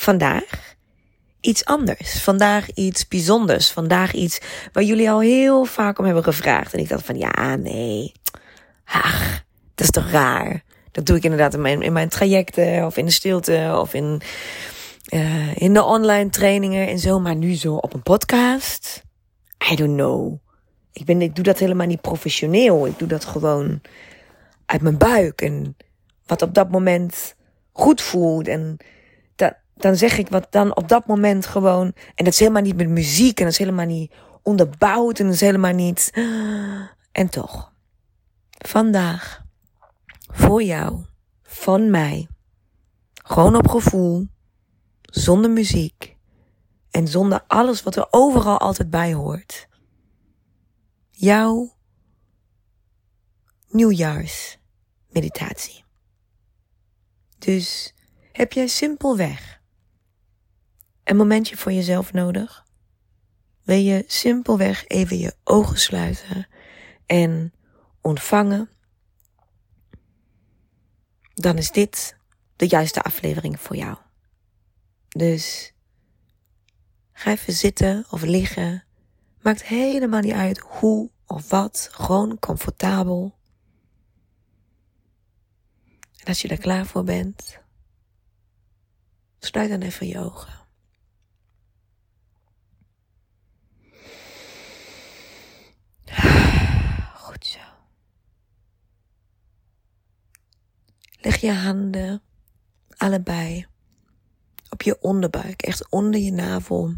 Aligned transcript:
vandaag 0.00 0.76
iets 1.40 1.64
anders. 1.64 2.22
Vandaag 2.22 2.70
iets 2.70 3.08
bijzonders. 3.08 3.70
Vandaag 3.70 4.12
iets 4.12 4.40
waar 4.72 4.82
jullie 4.82 5.10
al 5.10 5.20
heel 5.20 5.64
vaak 5.64 5.98
om 5.98 6.04
hebben 6.04 6.24
gevraagd. 6.24 6.72
En 6.72 6.78
ik 6.78 6.88
dacht 6.88 7.04
van 7.04 7.18
ja, 7.18 7.56
nee. 7.56 8.12
Ach, 8.84 9.44
dat 9.74 9.86
is 9.86 9.90
toch 9.90 10.10
raar. 10.10 10.62
Dat 10.92 11.06
doe 11.06 11.16
ik 11.16 11.22
inderdaad 11.22 11.54
in 11.54 11.60
mijn, 11.60 11.82
in 11.82 11.92
mijn 11.92 12.08
trajecten 12.08 12.86
of 12.86 12.96
in 12.96 13.04
de 13.04 13.10
stilte 13.10 13.76
of 13.80 13.94
in, 13.94 14.20
uh, 15.08 15.56
in 15.56 15.74
de 15.74 15.82
online 15.82 16.30
trainingen 16.30 16.88
en 16.88 16.98
zo. 16.98 17.20
Maar 17.20 17.36
nu 17.36 17.54
zo 17.54 17.74
op 17.74 17.94
een 17.94 18.02
podcast. 18.02 19.02
I 19.72 19.76
don't 19.76 19.96
know. 19.96 20.38
Ik, 20.92 21.04
ben, 21.04 21.22
ik 21.22 21.34
doe 21.34 21.44
dat 21.44 21.58
helemaal 21.58 21.86
niet 21.86 22.00
professioneel. 22.00 22.86
Ik 22.86 22.98
doe 22.98 23.08
dat 23.08 23.24
gewoon 23.24 23.80
uit 24.66 24.82
mijn 24.82 24.98
buik. 24.98 25.42
En 25.42 25.76
wat 26.26 26.42
op 26.42 26.54
dat 26.54 26.70
moment 26.70 27.34
goed 27.72 28.00
voelt. 28.00 28.48
En 28.48 28.78
dan 29.82 29.96
zeg 29.96 30.18
ik 30.18 30.28
wat 30.28 30.46
dan 30.50 30.76
op 30.76 30.88
dat 30.88 31.06
moment 31.06 31.46
gewoon. 31.46 31.86
En 32.14 32.24
dat 32.24 32.32
is 32.32 32.38
helemaal 32.38 32.62
niet 32.62 32.76
met 32.76 32.88
muziek. 32.88 33.38
En 33.38 33.44
dat 33.44 33.52
is 33.52 33.58
helemaal 33.58 33.86
niet 33.86 34.12
onderbouwd. 34.42 35.18
En 35.18 35.24
dat 35.24 35.34
is 35.34 35.40
helemaal 35.40 35.74
niet. 35.74 36.12
En 37.12 37.30
toch. 37.30 37.72
Vandaag. 38.50 39.42
Voor 40.32 40.62
jou. 40.62 41.04
Van 41.42 41.90
mij. 41.90 42.28
Gewoon 43.14 43.56
op 43.56 43.68
gevoel. 43.68 44.28
Zonder 45.02 45.50
muziek. 45.50 46.16
En 46.90 47.08
zonder 47.08 47.44
alles 47.46 47.82
wat 47.82 47.96
er 47.96 48.06
overal 48.10 48.58
altijd 48.58 48.90
bij 48.90 49.14
hoort. 49.14 49.68
Jouw 51.10 51.76
nieuwjaarsmeditatie. 53.68 55.84
Dus 57.38 57.94
heb 58.32 58.52
jij 58.52 58.66
simpelweg 58.66 59.59
een 61.10 61.16
momentje 61.16 61.56
voor 61.56 61.72
jezelf 61.72 62.12
nodig? 62.12 62.64
Wil 63.62 63.78
je 63.78 64.04
simpelweg 64.06 64.86
even 64.86 65.18
je 65.18 65.34
ogen 65.44 65.78
sluiten 65.78 66.46
en 67.06 67.52
ontvangen? 68.00 68.70
Dan 71.34 71.56
is 71.56 71.70
dit 71.70 72.16
de 72.56 72.66
juiste 72.66 73.02
aflevering 73.02 73.60
voor 73.60 73.76
jou. 73.76 73.96
Dus 75.08 75.72
ga 77.12 77.30
even 77.30 77.52
zitten 77.52 78.06
of 78.10 78.22
liggen. 78.22 78.84
Maakt 79.40 79.64
helemaal 79.64 80.20
niet 80.20 80.32
uit 80.32 80.58
hoe 80.58 81.10
of 81.26 81.48
wat. 81.48 81.88
Gewoon 81.92 82.38
comfortabel. 82.38 83.38
En 86.16 86.26
als 86.26 86.42
je 86.42 86.48
er 86.48 86.58
klaar 86.58 86.86
voor 86.86 87.04
bent, 87.04 87.58
sluit 89.38 89.70
dan 89.70 89.80
even 89.80 90.06
je 90.06 90.18
ogen. 90.18 90.58
Goed 97.14 97.46
zo. 97.46 97.58
Leg 101.22 101.36
je 101.36 101.52
handen 101.52 102.22
allebei 102.96 103.66
op 104.68 104.82
je 104.82 105.00
onderbuik, 105.00 105.62
echt 105.62 105.90
onder 105.90 106.20
je 106.20 106.32
navel. 106.32 106.94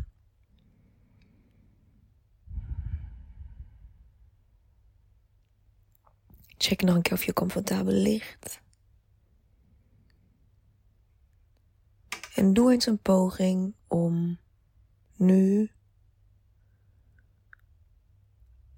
Check 6.56 6.82
nog 6.82 6.94
een 6.94 7.02
keer 7.02 7.12
of 7.12 7.24
je 7.24 7.32
comfortabel 7.32 7.92
ligt. 7.92 8.60
En 12.34 12.52
doe 12.52 12.72
eens 12.72 12.86
een 12.86 12.98
poging 12.98 13.74
om 13.86 14.38
nu 15.16 15.70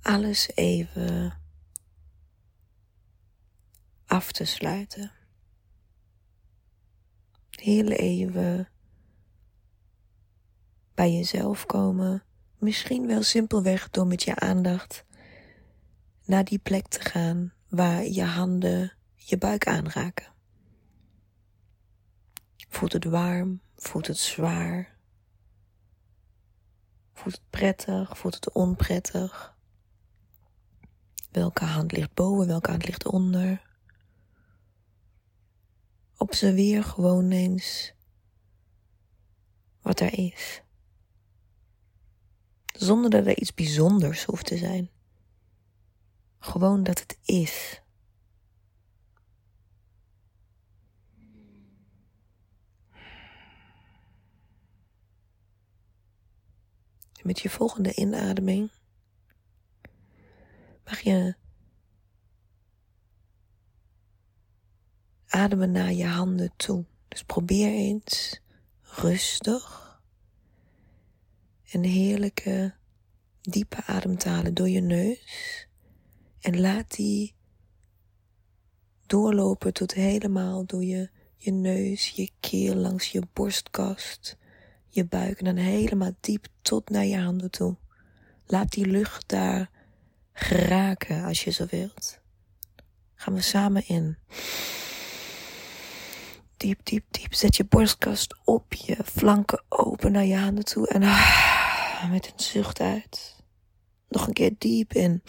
alles 0.02 0.50
even 0.54 1.40
af 4.06 4.32
te 4.32 4.44
sluiten. 4.44 5.12
Heel 7.64 7.88
even 7.88 8.68
bij 10.94 11.12
jezelf 11.12 11.66
komen. 11.66 12.22
Misschien 12.58 13.06
wel 13.06 13.22
simpelweg 13.22 13.90
door 13.90 14.06
met 14.06 14.22
je 14.22 14.36
aandacht 14.36 15.04
naar 16.24 16.44
die 16.44 16.58
plek 16.58 16.86
te 16.86 17.00
gaan 17.00 17.52
waar 17.68 18.04
je 18.04 18.24
handen 18.24 18.92
je 19.14 19.38
buik 19.38 19.66
aanraken. 19.66 20.32
Voelt 22.68 22.92
het 22.92 23.04
warm? 23.04 23.60
Voelt 23.76 24.06
het 24.06 24.18
zwaar? 24.18 24.96
Voelt 27.12 27.34
het 27.34 27.50
prettig? 27.50 28.18
Voelt 28.18 28.34
het 28.34 28.52
onprettig? 28.52 29.56
Welke 31.30 31.64
hand 31.64 31.92
ligt 31.92 32.14
boven? 32.14 32.46
Welke 32.46 32.70
hand 32.70 32.86
ligt 32.86 33.06
onder? 33.06 33.63
Observeer 36.16 36.84
gewoon 36.84 37.30
eens 37.30 37.92
wat 39.82 40.00
er 40.00 40.18
is. 40.18 40.62
Zonder 42.64 43.10
dat 43.10 43.26
er 43.26 43.38
iets 43.38 43.54
bijzonders 43.54 44.24
hoeft 44.24 44.46
te 44.46 44.56
zijn. 44.56 44.90
Gewoon 46.38 46.82
dat 46.82 46.98
het 46.98 47.18
is. 47.24 47.82
met 57.24 57.40
je 57.40 57.50
volgende 57.50 57.94
inademing 57.94 58.70
mag 60.84 61.00
je 61.00 61.34
ademen 65.34 65.70
naar 65.70 65.92
je 65.92 66.06
handen 66.06 66.52
toe. 66.56 66.84
Dus 67.08 67.22
probeer 67.22 67.68
eens 67.68 68.40
rustig 68.82 69.98
een 71.72 71.84
heerlijke 71.84 72.74
diepe 73.40 73.82
ademtalen 73.86 74.54
door 74.54 74.68
je 74.68 74.80
neus. 74.80 75.66
En 76.40 76.60
laat 76.60 76.96
die 76.96 77.34
doorlopen 79.06 79.72
tot 79.72 79.94
helemaal 79.94 80.66
door 80.66 80.84
je, 80.84 81.10
je 81.36 81.50
neus, 81.50 82.08
je 82.08 82.30
keel, 82.40 82.74
langs 82.74 83.12
je 83.12 83.22
borstkast, 83.32 84.36
je 84.88 85.04
buik 85.04 85.38
en 85.38 85.44
dan 85.44 85.56
helemaal 85.56 86.12
diep 86.20 86.46
tot 86.62 86.90
naar 86.90 87.04
je 87.04 87.18
handen 87.18 87.50
toe. 87.50 87.76
Laat 88.46 88.72
die 88.72 88.86
lucht 88.86 89.28
daar 89.28 89.70
geraken 90.32 91.24
als 91.24 91.44
je 91.44 91.50
zo 91.50 91.66
wilt. 91.70 92.20
Gaan 93.14 93.34
we 93.34 93.40
samen 93.40 93.88
in. 93.88 94.16
Diep, 96.64 96.80
diep, 96.82 97.04
diep. 97.10 97.34
Zet 97.34 97.56
je 97.56 97.64
borstkast 97.64 98.36
op, 98.44 98.74
je 98.74 98.96
flanken 99.04 99.64
open 99.68 100.12
naar 100.12 100.24
je 100.24 100.36
handen 100.36 100.64
toe 100.64 100.88
en 100.88 101.02
ah, 101.02 102.10
met 102.10 102.26
een 102.26 102.44
zucht 102.44 102.80
uit. 102.80 103.36
Nog 104.08 104.26
een 104.26 104.32
keer 104.32 104.54
diep 104.58 104.92
in 104.92 105.22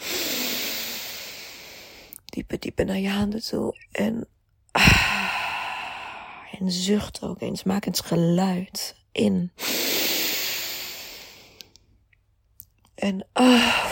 dieper, 2.24 2.58
dieper 2.58 2.84
naar 2.84 2.98
je 2.98 3.10
handen 3.10 3.42
toe. 3.42 3.76
En, 3.92 4.28
ah, 4.70 6.60
zucht 6.66 7.22
ook 7.22 7.40
eens. 7.40 7.62
Maak 7.62 7.86
eens 7.86 8.00
geluid 8.00 8.96
in. 9.12 9.52
En 12.94 13.26
ah, 13.32 13.84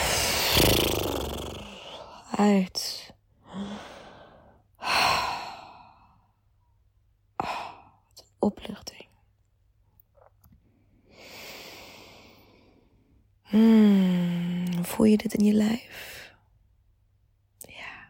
uit. 2.35 3.13
Ah, 3.47 3.95
wat 7.37 8.23
een 8.27 8.34
opluchting. 8.45 9.07
Hmm, 13.41 14.83
voel 14.83 15.05
je 15.05 15.17
dit 15.17 15.33
in 15.33 15.45
je 15.45 15.53
lijf? 15.53 16.33
Ja, 17.59 18.07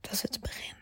dat 0.00 0.12
is 0.12 0.22
het 0.22 0.40
begin. 0.40 0.74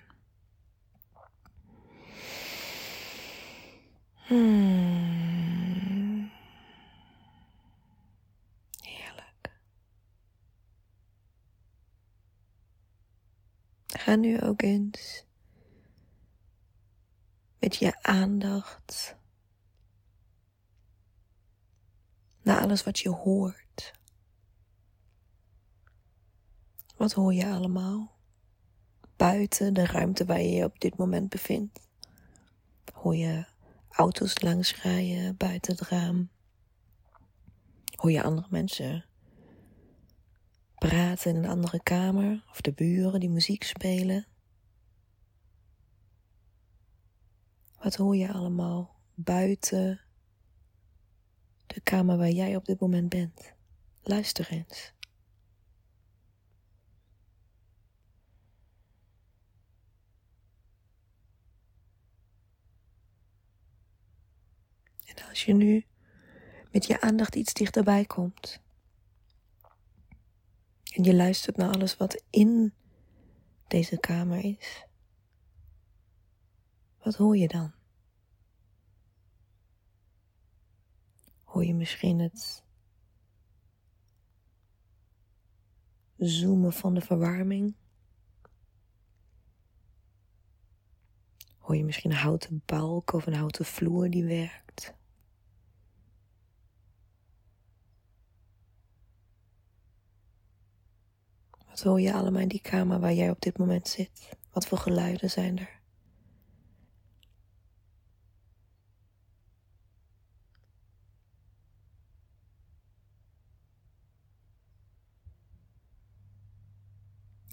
Hmm. 4.26 4.72
Heerlijk. 8.80 9.58
Ga 13.86 14.14
nu 14.16 14.40
ook 14.40 14.62
eens 14.62 15.24
met 17.62 17.76
je 17.76 18.02
aandacht 18.02 19.16
naar 22.42 22.60
alles 22.60 22.84
wat 22.84 22.98
je 22.98 23.08
hoort. 23.08 23.92
Wat 26.96 27.12
hoor 27.12 27.34
je 27.34 27.46
allemaal? 27.46 28.16
Buiten 29.16 29.74
de 29.74 29.86
ruimte 29.86 30.24
waar 30.24 30.40
je 30.40 30.50
je 30.50 30.64
op 30.64 30.80
dit 30.80 30.96
moment 30.96 31.28
bevindt. 31.28 31.88
Hoor 32.92 33.16
je 33.16 33.44
auto's 33.88 34.40
langs 34.40 34.82
rijden 34.82 35.36
buiten 35.36 35.72
het 35.72 35.88
raam. 35.88 36.30
Hoor 37.96 38.10
je 38.10 38.22
andere 38.22 38.48
mensen 38.50 39.04
praten 40.78 41.30
in 41.30 41.36
een 41.36 41.50
andere 41.50 41.82
kamer 41.82 42.44
of 42.50 42.60
de 42.60 42.72
buren 42.72 43.20
die 43.20 43.30
muziek 43.30 43.62
spelen. 43.62 44.26
Wat 47.82 47.94
hoor 47.94 48.16
je 48.16 48.32
allemaal 48.32 48.96
buiten 49.14 50.00
de 51.66 51.80
kamer 51.80 52.16
waar 52.16 52.30
jij 52.30 52.56
op 52.56 52.64
dit 52.64 52.80
moment 52.80 53.08
bent? 53.08 53.54
Luister 54.02 54.50
eens. 54.50 54.92
En 65.04 65.28
als 65.28 65.44
je 65.44 65.54
nu 65.54 65.84
met 66.70 66.86
je 66.86 67.00
aandacht 67.00 67.34
iets 67.34 67.52
dichterbij 67.52 68.04
komt 68.04 68.60
en 70.92 71.02
je 71.02 71.14
luistert 71.14 71.56
naar 71.56 71.72
alles 71.74 71.96
wat 71.96 72.24
in 72.30 72.74
deze 73.68 73.98
kamer 73.98 74.44
is, 74.44 74.86
wat 77.02 77.14
hoor 77.14 77.36
je 77.36 77.48
dan? 77.48 77.72
Hoor 81.44 81.64
je 81.64 81.74
misschien 81.74 82.18
het 82.18 82.64
zoomen 86.16 86.72
van 86.72 86.94
de 86.94 87.00
verwarming? 87.00 87.74
Hoor 91.58 91.76
je 91.76 91.84
misschien 91.84 92.10
een 92.10 92.16
houten 92.16 92.62
balk 92.66 93.12
of 93.12 93.26
een 93.26 93.34
houten 93.34 93.64
vloer 93.64 94.10
die 94.10 94.24
werkt? 94.24 94.94
Wat 101.68 101.82
hoor 101.82 102.00
je 102.00 102.12
allemaal 102.12 102.40
in 102.40 102.48
die 102.48 102.60
kamer 102.60 103.00
waar 103.00 103.12
jij 103.12 103.30
op 103.30 103.40
dit 103.40 103.58
moment 103.58 103.88
zit? 103.88 104.36
Wat 104.50 104.66
voor 104.66 104.78
geluiden 104.78 105.30
zijn 105.30 105.58
er? 105.58 105.81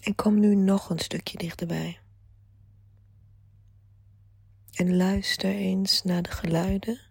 En 0.10 0.16
kom 0.16 0.40
nu 0.40 0.56
nog 0.56 0.90
een 0.90 1.00
stukje 1.00 1.38
dichterbij. 1.38 2.00
En 4.74 4.96
luister 4.96 5.56
eens 5.56 6.04
naar 6.04 6.22
de 6.22 6.32
geluiden 6.32 7.02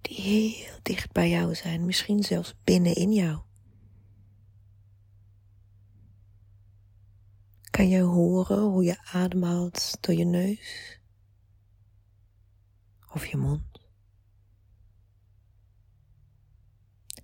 die 0.00 0.20
heel 0.20 0.78
dicht 0.82 1.12
bij 1.12 1.28
jou 1.30 1.54
zijn, 1.54 1.84
misschien 1.84 2.22
zelfs 2.22 2.54
binnenin 2.64 3.12
jou. 3.12 3.40
Kan 7.70 7.88
je 7.88 8.00
horen 8.00 8.62
hoe 8.62 8.84
je 8.84 9.04
ademhaalt 9.12 9.96
door 10.00 10.14
je 10.14 10.24
neus 10.24 11.00
of 13.12 13.26
je 13.26 13.36
mond? 13.36 13.80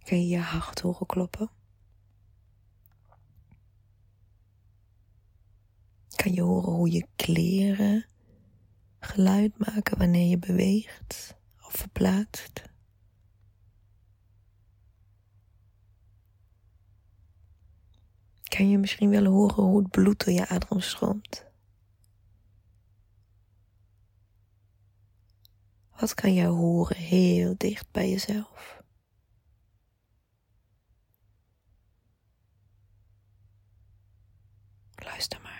Kan 0.04 0.20
je 0.20 0.28
je 0.28 0.38
hart 0.38 0.80
horen 0.80 1.06
kloppen? 1.06 1.53
Kan 6.16 6.32
je 6.32 6.40
horen 6.40 6.72
hoe 6.72 6.90
je 6.90 7.06
kleren 7.16 8.06
geluid 9.00 9.58
maken 9.58 9.98
wanneer 9.98 10.28
je 10.28 10.38
beweegt 10.38 11.36
of 11.66 11.72
verplaatst? 11.72 12.62
Kan 18.42 18.68
je 18.68 18.78
misschien 18.78 19.10
wel 19.10 19.24
horen 19.24 19.62
hoe 19.64 19.78
het 19.78 19.90
bloed 19.90 20.24
door 20.24 20.34
je 20.34 20.48
aderen 20.48 20.82
stroomt? 20.82 21.44
Wat 26.00 26.14
kan 26.14 26.34
je 26.34 26.46
horen 26.46 26.96
heel 26.96 27.54
dicht 27.56 27.90
bij 27.90 28.10
jezelf? 28.10 28.82
Luister 34.94 35.40
maar. 35.42 35.53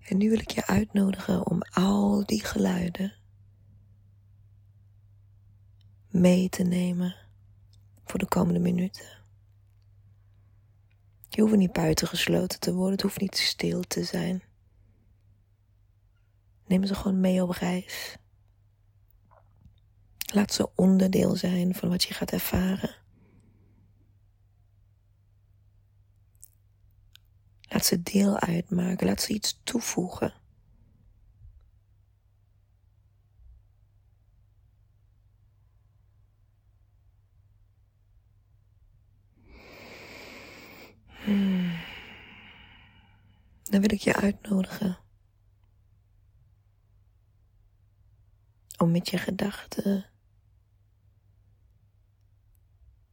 En 0.00 0.16
nu 0.16 0.30
wil 0.30 0.38
ik 0.38 0.50
je 0.50 0.66
uitnodigen 0.66 1.46
om 1.46 1.62
al 1.62 2.26
die 2.26 2.44
geluiden 2.44 3.14
mee 6.08 6.48
te 6.48 6.62
nemen 6.62 7.14
voor 8.04 8.18
de 8.18 8.28
komende 8.28 8.60
minuten. 8.60 9.18
Je 11.28 11.40
hoeft 11.40 11.56
niet 11.56 11.72
buiten 11.72 12.08
gesloten 12.08 12.60
te 12.60 12.72
worden, 12.74 12.92
het 12.92 13.02
hoeft 13.02 13.20
niet 13.20 13.36
stil 13.36 13.82
te 13.82 14.04
zijn. 14.04 14.42
Neem 16.66 16.84
ze 16.84 16.94
gewoon 16.94 17.20
mee 17.20 17.42
op 17.42 17.50
reis. 17.50 18.16
Laat 20.32 20.52
ze 20.52 20.74
onderdeel 20.74 21.36
zijn 21.36 21.74
van 21.74 21.88
wat 21.88 22.02
je 22.02 22.14
gaat 22.14 22.30
ervaren. 22.30 22.99
Laat 27.70 27.84
ze 27.84 28.02
deel 28.02 28.40
uitmaken, 28.40 29.06
laat 29.06 29.20
ze 29.20 29.32
iets 29.32 29.60
toevoegen. 29.64 30.34
Hmm. 41.24 41.72
Dan 43.62 43.80
wil 43.80 43.92
ik 43.92 44.00
je 44.00 44.14
uitnodigen 44.14 44.98
om 48.78 48.90
met 48.90 49.08
je 49.08 49.18
gedachten 49.18 50.06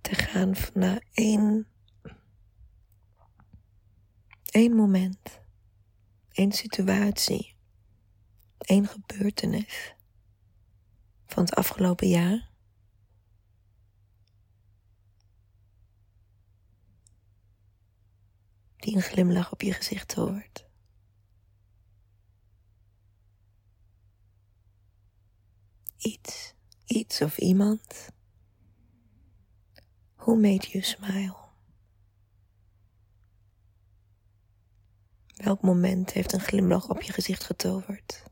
te 0.02 0.16
gaan 0.16 0.54
naar 0.74 1.04
één, 1.12 1.68
één 4.58 4.76
moment, 4.76 5.42
één 6.32 6.52
situatie, 6.52 7.56
één 8.58 8.88
gebeurtenis 8.88 9.96
van 11.26 11.44
het 11.44 11.56
afgelopen 11.56 12.08
jaar. 12.08 12.52
Die 18.78 18.96
een 18.96 19.02
glimlach 19.02 19.52
op 19.52 19.62
je 19.62 19.74
gezicht 19.74 20.14
hoort. 20.14 20.66
Iets, 25.98 26.54
iets 26.86 27.22
of 27.22 27.38
iemand 27.38 28.10
Who 30.16 30.36
made 30.36 30.68
you 30.68 30.84
smile? 30.84 31.47
Welk 35.38 35.62
moment 35.62 36.12
heeft 36.12 36.34
een 36.34 36.40
glimlach 36.40 36.90
op 36.90 37.02
je 37.02 37.14
gezicht 37.14 37.44
getoverd? 37.44 38.24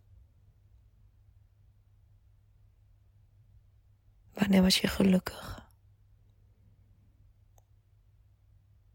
Wanneer 4.34 4.62
was 4.62 4.80
je 4.80 4.88
gelukkig? 4.88 5.70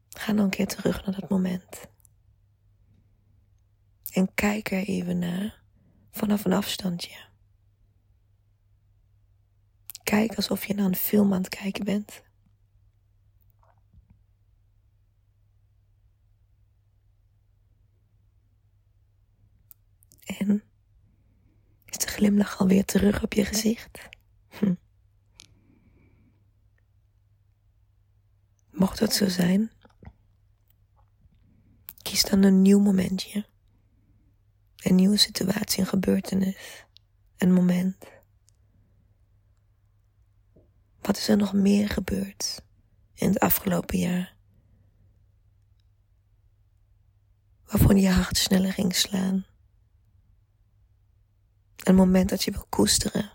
Ga 0.08 0.32
dan 0.32 0.44
een 0.44 0.50
keer 0.50 0.66
terug 0.66 1.04
naar 1.04 1.20
dat 1.20 1.30
moment. 1.30 1.86
En 4.10 4.34
kijk 4.34 4.70
er 4.70 4.84
even 4.84 5.18
naar 5.18 5.62
vanaf 6.10 6.44
een 6.44 6.52
afstandje. 6.52 7.28
Kijk 10.02 10.34
alsof 10.34 10.64
je 10.64 10.74
naar 10.74 10.86
een 10.86 10.96
film 10.96 11.32
aan 11.32 11.42
het 11.42 11.48
kijken 11.48 11.84
bent. 11.84 12.22
En 20.38 20.62
is 21.84 21.98
de 21.98 22.06
glimlach 22.06 22.58
alweer 22.58 22.84
terug 22.84 23.22
op 23.22 23.32
je 23.32 23.44
gezicht? 23.44 24.08
Hm. 24.48 24.74
Mocht 28.70 28.98
dat 28.98 29.14
zo 29.14 29.28
zijn, 29.28 29.70
kies 32.02 32.22
dan 32.22 32.42
een 32.42 32.62
nieuw 32.62 32.78
momentje. 32.78 33.48
Een 34.76 34.94
nieuwe 34.94 35.16
situatie, 35.16 35.80
een 35.80 35.86
gebeurtenis, 35.86 36.84
een 37.36 37.52
moment. 37.52 37.96
Wat 41.00 41.16
is 41.16 41.28
er 41.28 41.36
nog 41.36 41.52
meer 41.52 41.88
gebeurd 41.88 42.62
in 43.14 43.28
het 43.28 43.38
afgelopen 43.38 43.98
jaar? 43.98 44.36
Waarvoor 47.64 47.96
je 47.96 48.08
hart 48.08 48.36
sneller 48.36 48.72
ging 48.72 48.94
slaan? 48.94 49.44
Een 51.80 51.94
moment 51.94 52.28
dat 52.28 52.42
je 52.42 52.50
wil 52.50 52.66
koesteren. 52.68 53.30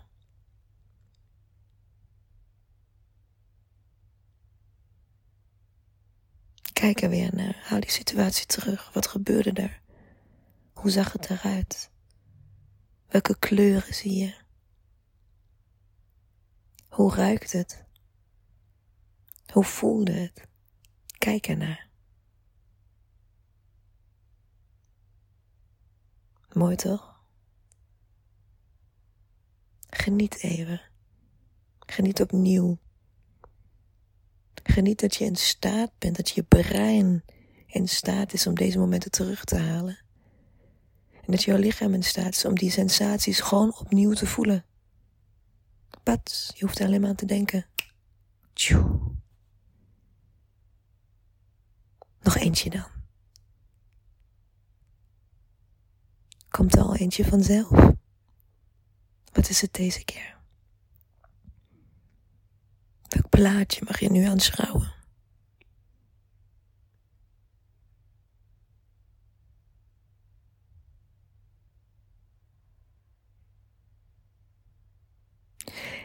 Kijk 6.72 7.02
er 7.02 7.08
weer 7.08 7.34
naar. 7.34 7.62
Hou 7.64 7.80
die 7.80 7.90
situatie 7.90 8.46
terug. 8.46 8.92
Wat 8.92 9.06
gebeurde 9.06 9.50
er? 9.52 9.80
Hoe 10.72 10.90
zag 10.90 11.12
het 11.12 11.30
eruit? 11.30 11.90
Welke 13.06 13.38
kleuren 13.38 13.94
zie 13.94 14.16
je? 14.16 14.34
Hoe 16.88 17.14
ruikt 17.14 17.52
het? 17.52 17.84
Hoe 19.52 19.64
voelde 19.64 20.12
het? 20.12 20.48
Kijk 21.18 21.46
ernaar. 21.46 21.88
Mooi 26.52 26.76
toch? 26.76 27.15
Geniet 29.96 30.42
even. 30.42 30.80
Geniet 31.86 32.20
opnieuw. 32.20 32.78
Geniet 34.62 35.00
dat 35.00 35.16
je 35.16 35.24
in 35.24 35.36
staat 35.36 35.90
bent, 35.98 36.16
dat 36.16 36.30
je 36.30 36.42
brein 36.42 37.24
in 37.66 37.88
staat 37.88 38.32
is 38.32 38.46
om 38.46 38.54
deze 38.54 38.78
momenten 38.78 39.10
terug 39.10 39.44
te 39.44 39.56
halen. 39.56 39.98
En 41.12 41.32
dat 41.32 41.42
jouw 41.42 41.56
lichaam 41.56 41.94
in 41.94 42.02
staat 42.02 42.34
is 42.34 42.44
om 42.44 42.54
die 42.54 42.70
sensaties 42.70 43.40
gewoon 43.40 43.78
opnieuw 43.78 44.12
te 44.12 44.26
voelen. 44.26 44.64
Pat, 46.02 46.52
je 46.54 46.64
hoeft 46.64 46.78
er 46.78 46.86
alleen 46.86 47.00
maar 47.00 47.10
aan 47.10 47.16
te 47.16 47.26
denken. 47.26 47.66
Tjoe. 48.52 49.00
Nog 52.22 52.36
eentje 52.36 52.70
dan. 52.70 52.86
Komt 56.48 56.76
er 56.76 56.82
al 56.82 56.96
eentje 56.96 57.24
vanzelf? 57.24 57.94
Wat 59.36 59.48
is 59.48 59.60
het 59.60 59.72
deze 59.74 60.04
keer? 60.04 60.36
Welk 63.08 63.28
plaatje 63.28 63.84
mag 63.84 64.00
je 64.00 64.10
nu 64.10 64.24
aanschouwen? 64.24 64.94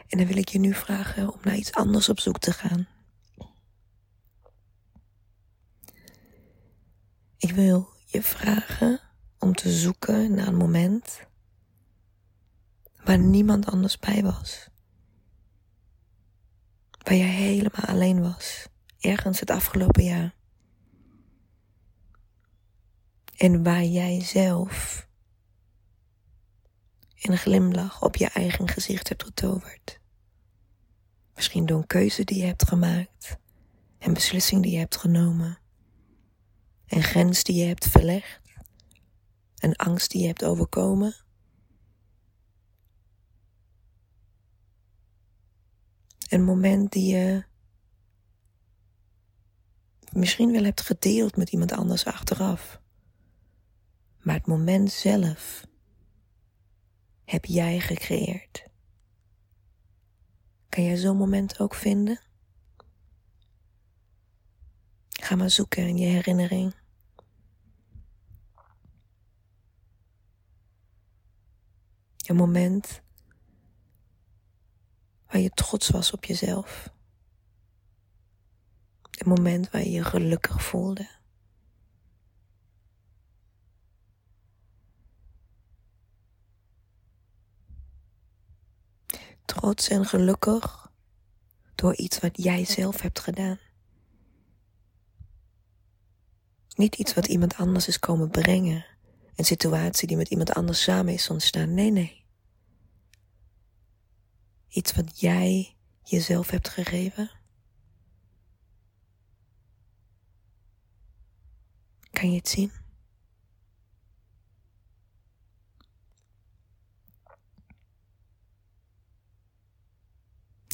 En 0.08 0.18
dan 0.18 0.26
wil 0.26 0.36
ik 0.36 0.48
je 0.48 0.58
nu 0.58 0.74
vragen 0.74 1.32
om 1.32 1.40
naar 1.42 1.56
iets 1.56 1.72
anders 1.72 2.08
op 2.08 2.20
zoek 2.20 2.38
te 2.38 2.52
gaan. 2.52 2.88
Ik 7.36 7.50
wil 7.50 7.88
je 8.04 8.22
vragen 8.22 9.00
om 9.38 9.54
te 9.54 9.70
zoeken 9.70 10.34
naar 10.34 10.46
een 10.46 10.56
moment 10.56 11.30
waar 13.04 13.18
niemand 13.18 13.66
anders 13.66 13.98
bij 13.98 14.22
was. 14.22 14.68
Waar 17.02 17.16
jij 17.16 17.28
helemaal 17.28 17.86
alleen 17.86 18.22
was, 18.22 18.66
ergens 19.00 19.40
het 19.40 19.50
afgelopen 19.50 20.04
jaar. 20.04 20.34
En 23.36 23.62
waar 23.62 23.84
jij 23.84 24.20
zelf 24.20 25.06
een 27.20 27.38
glimlach 27.38 28.02
op 28.02 28.16
je 28.16 28.26
eigen 28.28 28.68
gezicht 28.68 29.08
hebt 29.08 29.24
getoverd. 29.24 30.00
Misschien 31.34 31.66
door 31.66 31.78
een 31.78 31.86
keuze 31.86 32.24
die 32.24 32.38
je 32.38 32.46
hebt 32.46 32.68
gemaakt, 32.68 33.36
een 33.98 34.14
beslissing 34.14 34.62
die 34.62 34.72
je 34.72 34.78
hebt 34.78 34.96
genomen, 34.96 35.58
een 36.86 37.02
grens 37.02 37.42
die 37.42 37.56
je 37.56 37.66
hebt 37.66 37.88
verlegd, 37.88 38.40
een 39.58 39.76
angst 39.76 40.10
die 40.10 40.20
je 40.20 40.26
hebt 40.26 40.44
overkomen. 40.44 41.14
Een 46.32 46.44
moment 46.44 46.92
die 46.92 47.14
je 47.16 47.44
misschien 50.12 50.52
wel 50.52 50.64
hebt 50.64 50.80
gedeeld 50.80 51.36
met 51.36 51.50
iemand 51.50 51.72
anders 51.72 52.04
achteraf. 52.04 52.80
Maar 54.22 54.34
het 54.34 54.46
moment 54.46 54.92
zelf 54.92 55.66
heb 57.24 57.44
jij 57.44 57.80
gecreëerd. 57.80 58.66
Kan 60.68 60.84
jij 60.84 60.96
zo'n 60.96 61.16
moment 61.16 61.60
ook 61.60 61.74
vinden? 61.74 62.20
Ga 65.08 65.36
maar 65.36 65.50
zoeken 65.50 65.88
in 65.88 65.96
je 65.96 66.06
herinnering. 66.06 66.74
Een 72.26 72.36
moment 72.36 73.01
waar 75.32 75.40
je 75.40 75.50
trots 75.50 75.88
was 75.88 76.12
op 76.12 76.24
jezelf. 76.24 76.90
Een 79.10 79.28
moment 79.28 79.70
waar 79.70 79.82
je 79.82 79.90
je 79.90 80.04
gelukkig 80.04 80.62
voelde. 80.62 81.08
Trots 89.44 89.88
en 89.88 90.06
gelukkig 90.06 90.92
door 91.74 91.96
iets 91.96 92.18
wat 92.18 92.42
jij 92.42 92.64
zelf 92.64 93.00
hebt 93.00 93.18
gedaan. 93.18 93.58
Niet 96.74 96.96
iets 96.96 97.14
wat 97.14 97.26
iemand 97.26 97.56
anders 97.56 97.88
is 97.88 97.98
komen 97.98 98.30
brengen. 98.30 98.86
Een 99.36 99.44
situatie 99.44 100.08
die 100.08 100.16
met 100.16 100.28
iemand 100.28 100.52
anders 100.52 100.82
samen 100.82 101.12
is 101.12 101.30
ontstaan. 101.30 101.74
Nee, 101.74 101.90
nee. 101.90 102.21
Iets 104.72 104.92
wat 104.92 105.20
jij 105.20 105.76
jezelf 106.02 106.50
hebt 106.50 106.68
gegeven? 106.68 107.30
Kan 112.10 112.30
je 112.30 112.36
het 112.36 112.48
zien? 112.48 112.72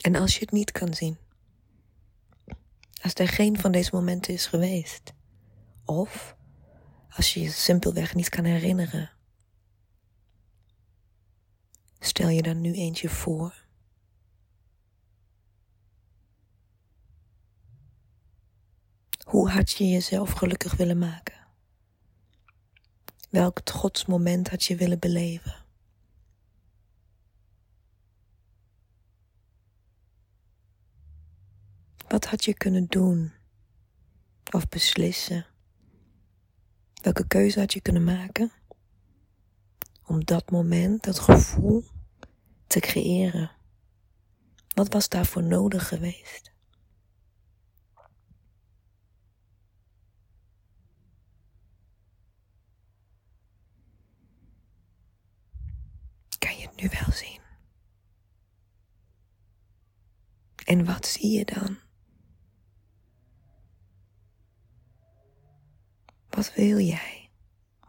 En 0.03 0.15
als 0.15 0.35
je 0.35 0.41
het 0.41 0.51
niet 0.51 0.73
kan 0.73 0.95
zien, 0.95 1.19
als 3.03 3.15
er 3.15 3.29
geen 3.29 3.59
van 3.59 3.73
deze 3.73 3.91
momenten 3.93 4.35
is 4.35 4.47
geweest, 4.47 5.13
of 5.85 6.37
als 7.11 7.35
je 7.35 7.41
je 7.41 7.51
simpelweg 7.51 8.15
niet 8.15 8.29
kan 8.29 8.45
herinneren, 8.45 9.11
stel 11.99 12.29
je 12.29 12.43
dan 12.43 12.61
nu 12.61 12.73
eentje 12.73 13.09
voor. 13.09 13.67
Hoe 19.29 19.51
had 19.51 19.71
je 19.71 19.89
jezelf 19.89 20.31
gelukkig 20.31 20.77
willen 20.77 20.99
maken? 20.99 21.47
Welk 23.31 23.61
trotsmoment 23.61 24.49
had 24.51 24.65
je 24.65 24.77
willen 24.77 24.99
beleven? 24.99 25.65
Wat 32.09 32.25
had 32.25 32.45
je 32.45 32.55
kunnen 32.55 32.87
doen 32.87 33.33
of 34.51 34.69
beslissen? 34.69 35.47
Welke 37.03 37.27
keuze 37.27 37.59
had 37.61 37.73
je 37.73 37.81
kunnen 37.81 38.05
maken 38.05 38.53
om 40.05 40.25
dat 40.25 40.51
moment, 40.51 41.03
dat 41.03 41.19
gevoel 41.19 41.85
te 42.67 42.81
creëren? 42.81 43.51
Wat 44.75 44.93
was 44.93 45.09
daarvoor 45.09 45.43
nodig 45.43 45.89
geweest? 45.89 46.57
Kan 56.39 56.57
je 56.57 56.67
het 56.67 56.68
nu 56.81 56.89
wel 56.89 57.13
zien? 57.13 57.41
En 60.65 60.85
wat 60.85 61.07
zie 61.07 61.31
je 61.31 61.45
dan? 61.45 61.79
Wat 66.29 66.55
wil 66.55 66.79
jij? 66.79 67.31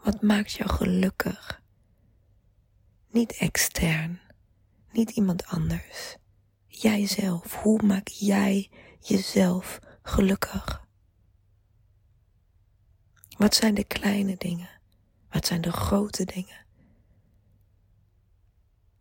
Wat 0.03 0.21
maakt 0.21 0.51
jou 0.51 0.69
gelukkig? 0.69 1.61
Niet 3.07 3.37
extern, 3.37 4.19
niet 4.91 5.09
iemand 5.09 5.45
anders. 5.45 6.17
Jijzelf. 6.67 7.55
Hoe 7.55 7.81
maak 7.81 8.07
jij 8.07 8.69
jezelf 8.99 9.79
gelukkig? 10.01 10.87
Wat 13.37 13.55
zijn 13.55 13.73
de 13.73 13.83
kleine 13.83 14.35
dingen? 14.37 14.69
Wat 15.29 15.45
zijn 15.45 15.61
de 15.61 15.71
grote 15.71 16.25
dingen? 16.25 16.65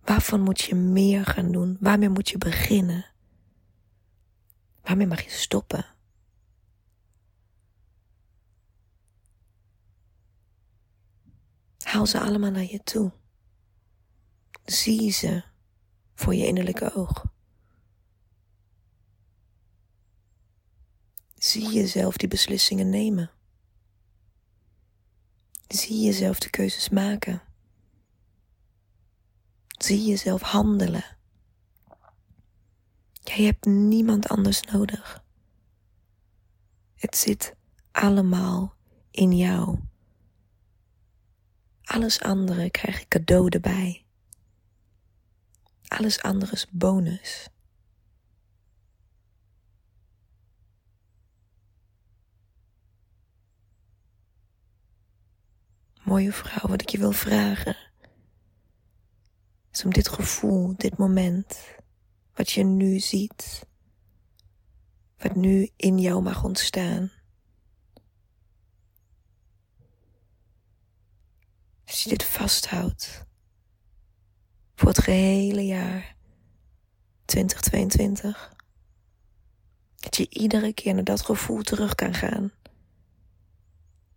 Waarvan 0.09 0.41
moet 0.41 0.61
je 0.61 0.75
meer 0.75 1.25
gaan 1.25 1.53
doen? 1.53 1.77
Waarmee 1.81 2.09
moet 2.09 2.29
je 2.29 2.39
beginnen? 2.39 3.07
Waarmee 4.83 5.07
mag 5.07 5.23
je 5.23 5.31
stoppen? 5.31 5.87
Haal 11.79 12.07
ze 12.07 12.21
allemaal 12.21 12.51
naar 12.51 12.71
je 12.71 12.83
toe. 12.83 13.13
Zie 14.65 15.13
ze 15.13 15.43
voor 16.15 16.35
je 16.35 16.47
innerlijke 16.47 16.95
oog. 16.95 17.25
Zie 21.35 21.73
jezelf 21.73 22.17
die 22.17 22.29
beslissingen 22.29 22.91
nemen. 22.91 23.31
Zie 25.67 26.01
jezelf 26.05 26.39
de 26.39 26.51
keuzes 26.51 26.89
maken. 26.89 27.48
Zie 29.79 30.05
jezelf 30.05 30.43
handelen. 30.43 31.05
Jij 33.13 33.45
hebt 33.45 33.65
niemand 33.65 34.29
anders 34.29 34.63
nodig. 34.63 35.25
Het 36.95 37.17
zit 37.17 37.57
allemaal 37.93 38.75
in 39.11 39.37
jou. 39.37 39.79
Alles 41.83 42.21
andere 42.21 42.71
krijg 42.71 43.01
ik 43.01 43.09
cadeau 43.09 43.49
erbij. 43.49 44.07
Alles 45.89 46.23
andere 46.23 46.53
is 46.53 46.67
bonus. 46.71 47.49
Mooie 56.05 56.33
vrouw, 56.33 56.69
wat 56.69 56.83
ik 56.83 56.89
je 56.89 56.99
wil 56.99 57.13
vragen, 57.13 57.77
is 59.79 59.85
om 59.85 59.93
dit 59.93 60.09
gevoel, 60.09 60.75
dit 60.77 60.97
moment, 60.97 61.59
wat 62.35 62.51
je 62.51 62.63
nu 62.63 62.99
ziet, 62.99 63.67
wat 65.19 65.35
nu 65.35 65.71
in 65.77 65.99
jou 65.99 66.23
mag 66.23 66.45
ontstaan. 66.45 67.11
Als 71.87 72.03
je 72.03 72.09
dit 72.09 72.25
vasthoudt 72.25 73.27
voor 74.75 74.89
het 74.89 74.99
gehele 74.99 75.67
jaar 75.67 76.17
2022, 77.25 78.57
dat 79.97 80.17
je 80.17 80.29
iedere 80.29 80.73
keer 80.73 80.95
naar 80.95 81.05
dat 81.05 81.23
gevoel 81.23 81.63
terug 81.63 81.95
kan 81.95 82.15
gaan. 82.15 82.53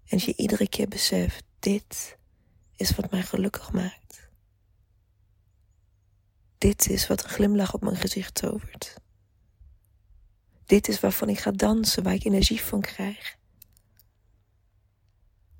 En 0.05 0.17
dat 0.17 0.23
je 0.23 0.35
iedere 0.35 0.69
keer 0.69 0.87
beseft, 0.87 1.43
dit 1.59 2.17
is 2.75 2.95
wat 2.95 3.11
mij 3.11 3.23
gelukkig 3.23 3.71
maakt. 3.71 4.20
Dit 6.61 6.89
is 6.89 7.07
wat 7.07 7.23
een 7.23 7.29
glimlach 7.29 7.73
op 7.73 7.81
mijn 7.81 7.95
gezicht 7.95 8.33
tovert. 8.33 8.95
Dit 10.65 10.87
is 10.87 10.99
waarvan 10.99 11.29
ik 11.29 11.39
ga 11.39 11.51
dansen, 11.51 12.03
waar 12.03 12.13
ik 12.13 12.23
energie 12.23 12.61
van 12.61 12.81
krijg. 12.81 13.37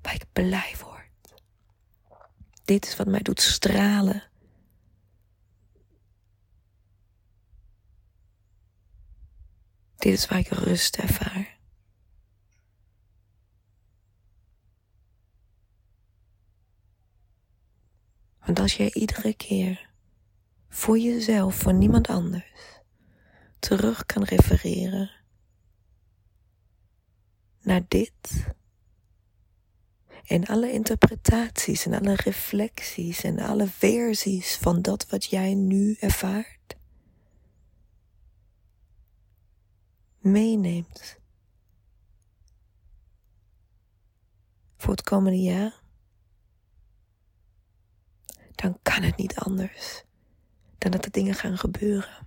Waar 0.02 0.14
ik 0.14 0.24
blij 0.32 0.74
word. 0.80 1.42
Dit 2.64 2.86
is 2.86 2.96
wat 2.96 3.06
mij 3.06 3.20
doet 3.20 3.40
stralen. 3.40 4.22
Dit 9.96 10.12
is 10.12 10.26
waar 10.26 10.38
ik 10.38 10.48
rust 10.48 10.96
ervaar. 10.96 11.58
Want 18.38 18.58
als 18.58 18.76
jij 18.76 18.92
iedere 18.92 19.34
keer 19.34 19.91
voor 20.72 20.98
jezelf, 20.98 21.54
voor 21.54 21.74
niemand 21.74 22.08
anders, 22.08 22.80
terug 23.58 24.06
kan 24.06 24.22
refereren 24.22 25.10
naar 27.60 27.84
dit. 27.88 28.46
En 30.26 30.46
alle 30.46 30.72
interpretaties 30.72 31.86
en 31.86 31.94
alle 31.94 32.14
reflecties 32.14 33.22
en 33.22 33.38
alle 33.38 33.66
versies 33.66 34.56
van 34.56 34.82
dat 34.82 35.06
wat 35.08 35.24
jij 35.24 35.54
nu 35.54 35.96
ervaart, 36.00 36.76
meeneemt 40.18 41.18
voor 44.76 44.90
het 44.90 45.02
komende 45.02 45.40
jaar 45.40 45.80
dan 48.54 48.78
kan 48.82 49.02
het 49.02 49.16
niet 49.16 49.34
anders 49.34 50.04
dan 50.82 50.90
dat 50.90 51.04
er 51.04 51.10
dingen 51.10 51.34
gaan 51.34 51.58
gebeuren 51.58 52.26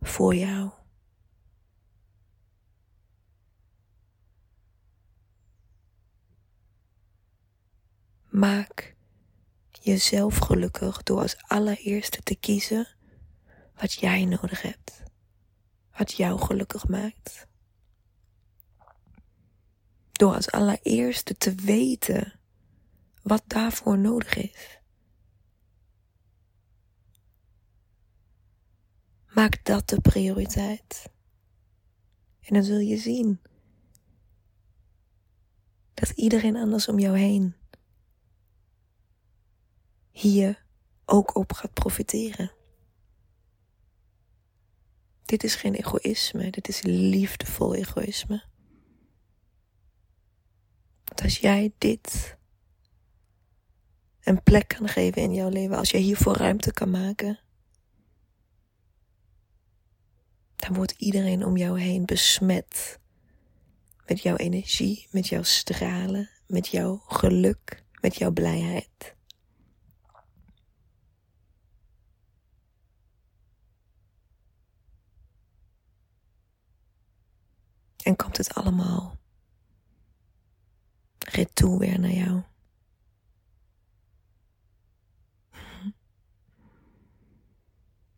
voor 0.00 0.34
jou. 0.34 0.70
Maak 8.28 8.94
jezelf 9.70 10.36
gelukkig 10.36 11.02
door 11.02 11.20
als 11.20 11.36
allereerste 11.42 12.22
te 12.22 12.36
kiezen 12.36 12.88
wat 13.74 13.92
jij 13.92 14.24
nodig 14.24 14.62
hebt, 14.62 15.02
wat 15.96 16.12
jou 16.12 16.40
gelukkig 16.40 16.88
maakt. 16.88 17.46
Door 20.12 20.34
als 20.34 20.50
allereerste 20.50 21.36
te 21.36 21.54
weten 21.54 22.40
wat 23.22 23.42
daarvoor 23.46 23.98
nodig 23.98 24.34
is. 24.34 24.80
Maak 29.36 29.64
dat 29.64 29.88
de 29.88 30.00
prioriteit. 30.00 31.08
En 32.40 32.54
dan 32.54 32.62
zul 32.62 32.78
je 32.78 32.96
zien 32.96 33.40
dat 35.94 36.10
iedereen 36.10 36.56
anders 36.56 36.88
om 36.88 36.98
jou 36.98 37.18
heen 37.18 37.54
hier 40.10 40.64
ook 41.04 41.34
op 41.34 41.52
gaat 41.52 41.72
profiteren. 41.72 42.52
Dit 45.24 45.44
is 45.44 45.54
geen 45.54 45.74
egoïsme, 45.74 46.50
dit 46.50 46.68
is 46.68 46.82
liefdevol 46.82 47.74
egoïsme. 47.74 48.44
Want 51.04 51.22
als 51.22 51.38
jij 51.38 51.72
dit 51.78 52.36
een 54.20 54.42
plek 54.42 54.68
kan 54.68 54.88
geven 54.88 55.22
in 55.22 55.34
jouw 55.34 55.48
leven, 55.48 55.76
als 55.76 55.90
jij 55.90 56.00
hiervoor 56.00 56.36
ruimte 56.36 56.72
kan 56.72 56.90
maken, 56.90 57.40
dan 60.56 60.74
wordt 60.74 60.92
iedereen 60.92 61.44
om 61.44 61.56
jou 61.56 61.80
heen 61.80 62.04
besmet 62.04 62.98
met 64.06 64.22
jouw 64.22 64.36
energie, 64.36 65.06
met 65.10 65.28
jouw 65.28 65.42
stralen, 65.42 66.30
met 66.46 66.68
jouw 66.68 67.02
geluk, 67.06 67.84
met 68.00 68.16
jouw 68.16 68.30
blijheid. 68.30 69.14
En 78.02 78.16
komt 78.16 78.36
het 78.36 78.54
allemaal 78.54 79.18
retour 81.18 81.78
weer 81.78 82.00
naar 82.00 82.10
jou. 82.10 82.42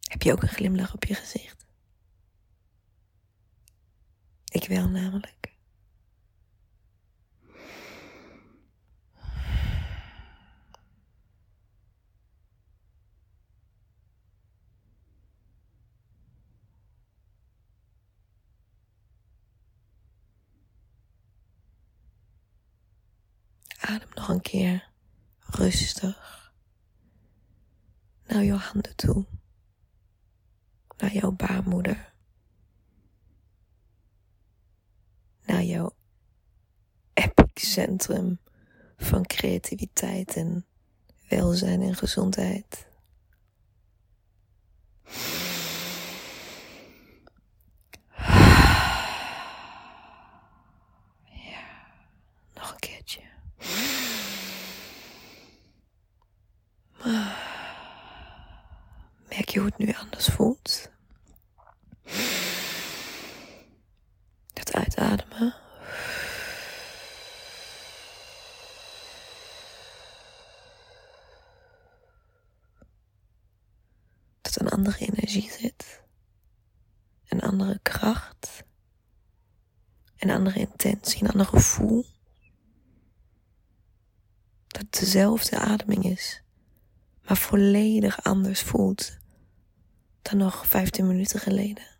Heb 0.08 0.22
je 0.22 0.32
ook 0.32 0.42
een 0.42 0.48
glimlach 0.48 0.94
op 0.94 1.04
je 1.04 1.14
gezicht? 1.14 1.67
Ik 4.58 4.68
wel 4.68 4.88
namelijk. 4.88 5.56
Adem 23.80 24.08
nog 24.14 24.28
een 24.28 24.40
keer 24.40 24.90
rustig 25.38 26.52
naar 28.26 28.44
jouw 28.44 28.56
handen 28.56 28.96
toe, 28.96 29.26
naar 30.96 31.12
jouw 31.12 31.32
baarmoeder. 31.32 32.16
Naar 35.48 35.62
jouw 35.62 35.92
epicentrum 37.12 38.40
van 38.96 39.26
creativiteit 39.26 40.36
en 40.36 40.66
welzijn 41.28 41.82
en 41.82 41.94
gezondheid. 41.94 42.86
Ja, 51.24 51.66
nog 52.54 52.70
een 52.72 52.78
keertje. 52.78 53.20
Merk 59.28 59.48
je 59.48 59.58
hoe 59.58 59.68
het 59.68 59.78
nu 59.78 59.94
anders 59.94 60.26
voelt? 60.26 60.90
Dat 64.52 64.70
uitademen. 64.98 65.54
Dat 74.40 74.60
een 74.60 74.68
andere 74.68 74.98
energie 74.98 75.50
zit. 75.50 76.02
Een 77.28 77.40
andere 77.40 77.78
kracht. 77.82 78.64
Een 80.18 80.30
andere 80.30 80.58
intentie, 80.58 81.22
een 81.22 81.30
ander 81.30 81.46
gevoel. 81.46 82.06
Dat 84.66 84.82
het 84.82 84.92
dezelfde 84.92 85.58
ademing 85.58 86.04
is, 86.04 86.42
maar 87.22 87.36
volledig 87.36 88.22
anders 88.24 88.62
voelt 88.62 89.18
dan 90.22 90.36
nog 90.36 90.66
15 90.66 91.06
minuten 91.06 91.40
geleden. 91.40 91.97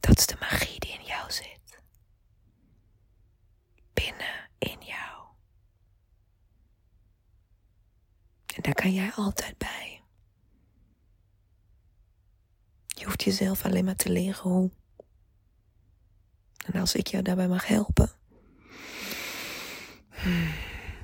Dat 0.00 0.18
is 0.18 0.26
de 0.26 0.36
magie 0.40 0.80
die 0.80 0.92
in 0.92 1.04
jou 1.04 1.32
zit. 1.32 1.82
Binnen 3.92 4.50
in 4.58 4.78
jou. 4.80 5.26
En 8.54 8.62
daar 8.62 8.74
kan 8.74 8.92
jij 8.92 9.12
altijd 9.12 9.58
bij. 9.58 10.02
Je 12.86 13.04
hoeft 13.04 13.22
jezelf 13.22 13.64
alleen 13.64 13.84
maar 13.84 13.96
te 13.96 14.10
leren 14.10 14.42
hoe. 14.42 14.70
En 16.66 16.80
als 16.80 16.94
ik 16.94 17.06
jou 17.06 17.22
daarbij 17.22 17.48
mag 17.48 17.66
helpen, 17.66 18.10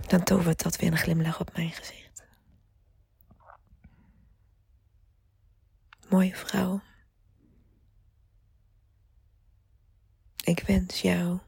dan 0.06 0.22
tovert 0.22 0.62
dat 0.62 0.76
weer 0.76 0.90
een 0.90 0.98
glimlach 0.98 1.40
op 1.40 1.56
mijn 1.56 1.70
gezicht. 1.70 2.24
Mooie 6.08 6.34
vrouw. 6.34 6.80
Ik 10.46 10.60
wens 10.60 11.00
jou 11.00 11.38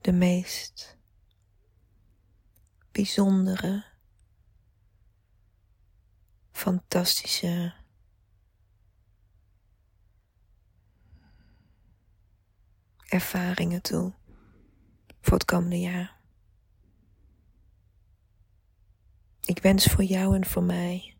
de 0.00 0.12
meest 0.12 0.98
bijzondere, 2.92 3.84
fantastische 6.52 7.74
ervaringen 13.06 13.82
toe 13.82 14.14
voor 15.20 15.32
het 15.32 15.44
komende 15.44 15.80
jaar. 15.80 16.20
Ik 19.40 19.58
wens 19.58 19.86
voor 19.86 20.04
jou 20.04 20.36
en 20.36 20.46
voor 20.46 20.62
mij 20.62 21.17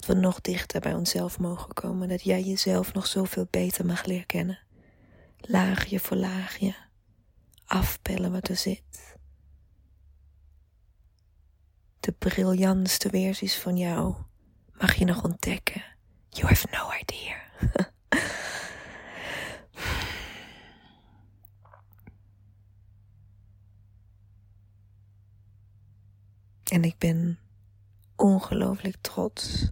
dat 0.00 0.14
we 0.16 0.20
nog 0.20 0.40
dichter 0.40 0.80
bij 0.80 0.94
onszelf 0.94 1.38
mogen 1.38 1.74
komen. 1.74 2.08
Dat 2.08 2.22
jij 2.22 2.42
jezelf 2.42 2.92
nog 2.92 3.06
zoveel 3.06 3.46
beter 3.50 3.86
mag 3.86 4.04
leren 4.04 4.26
kennen. 4.26 4.58
Laagje 5.38 6.00
voor 6.00 6.16
laagje. 6.16 6.74
Afpellen 7.64 8.32
wat 8.32 8.48
er 8.48 8.56
zit. 8.56 9.16
De 12.00 12.12
briljantste 12.12 13.08
versies 13.08 13.58
van 13.58 13.76
jou 13.76 14.14
mag 14.72 14.94
je 14.94 15.04
nog 15.04 15.24
ontdekken. 15.24 15.84
You 16.28 16.46
have 16.46 16.66
no 16.70 16.90
idea. 17.00 17.38
En 26.64 26.84
ik 26.84 26.98
ben 26.98 27.38
ongelooflijk 28.16 28.96
trots 29.00 29.70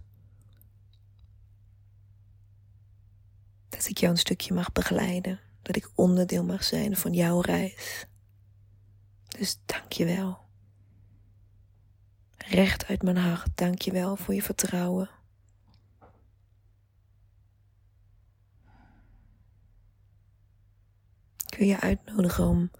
dat 3.79 3.89
ik 3.89 3.97
jou 3.97 4.11
een 4.11 4.17
stukje 4.17 4.53
mag 4.53 4.71
begeleiden. 4.71 5.39
Dat 5.61 5.75
ik 5.75 5.89
onderdeel 5.95 6.43
mag 6.43 6.63
zijn 6.63 6.97
van 6.97 7.13
jouw 7.13 7.41
reis. 7.41 8.05
Dus 9.27 9.59
dank 9.65 9.91
je 9.91 10.05
wel. 10.05 10.39
Recht 12.37 12.85
uit 12.85 13.03
mijn 13.03 13.17
hart, 13.17 13.49
dank 13.55 13.81
je 13.81 13.91
wel 13.91 14.15
voor 14.15 14.33
je 14.33 14.41
vertrouwen. 14.41 15.09
Ik 21.47 21.57
wil 21.57 21.67
je 21.67 21.79
uitnodigen 21.79 22.47
om 22.47 22.71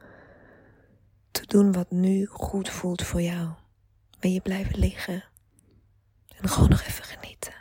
te 1.31 1.45
doen 1.45 1.71
wat 1.71 1.91
nu 1.91 2.25
goed 2.25 2.69
voelt 2.69 3.03
voor 3.03 3.21
jou. 3.21 3.49
Wil 4.19 4.31
je 4.31 4.41
blijven 4.41 4.79
liggen 4.79 5.23
en 6.27 6.49
gewoon 6.49 6.69
nog 6.69 6.81
even 6.81 7.03
genieten. 7.03 7.53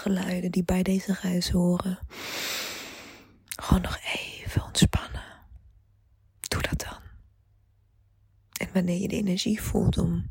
Geluiden 0.00 0.50
die 0.50 0.64
bij 0.64 0.82
deze 0.82 1.16
reis 1.22 1.50
horen. 1.50 1.98
Gewoon 3.44 3.82
nog 3.82 3.98
even 4.14 4.64
ontspannen. 4.64 5.22
Doe 6.40 6.62
dat 6.62 6.78
dan. 6.78 7.00
En 8.52 8.72
wanneer 8.72 9.00
je 9.00 9.08
de 9.08 9.16
energie 9.16 9.62
voelt 9.62 9.98
om 9.98 10.30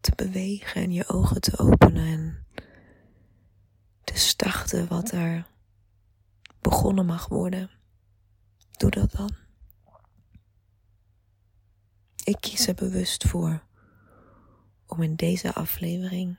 te 0.00 0.12
bewegen 0.16 0.82
en 0.82 0.92
je 0.92 1.08
ogen 1.08 1.40
te 1.40 1.58
openen 1.58 2.06
en 2.06 2.46
te 4.04 4.18
starten 4.18 4.88
wat 4.88 5.10
er 5.10 5.46
begonnen 6.60 7.06
mag 7.06 7.28
worden, 7.28 7.70
doe 8.72 8.90
dat 8.90 9.12
dan. 9.12 9.34
Ik 12.24 12.36
kies 12.40 12.66
er 12.66 12.74
bewust 12.74 13.24
voor 13.24 13.62
om 14.86 15.02
in 15.02 15.16
deze 15.16 15.54
aflevering 15.54 16.38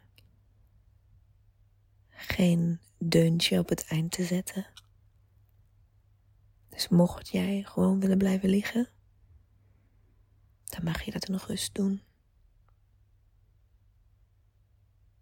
geen 2.17 2.79
deuntje 2.97 3.59
op 3.59 3.69
het 3.69 3.85
eind 3.85 4.11
te 4.11 4.23
zetten. 4.23 4.67
Dus 6.69 6.87
mocht 6.87 7.29
jij 7.29 7.63
gewoon 7.63 7.99
willen 7.99 8.17
blijven 8.17 8.49
liggen, 8.49 8.89
dan 10.63 10.83
mag 10.83 11.01
je 11.01 11.11
dat 11.11 11.27
nog 11.27 11.47
rust 11.47 11.75
doen. 11.75 12.01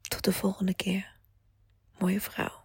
Tot 0.02 0.24
de 0.24 0.34
volgende 0.34 0.74
keer, 0.74 1.16
mooie 2.00 2.22
vrouw. 2.22 2.64